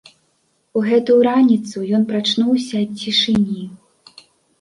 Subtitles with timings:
[0.79, 3.67] У гэтую раніцу ён прачнуўся ад цішыні.